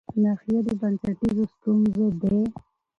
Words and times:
ناحيو 0.23 0.59
د 0.67 0.69
بنسټيزو 0.79 1.43
ستونزو 1.53 2.05
د 2.21 2.23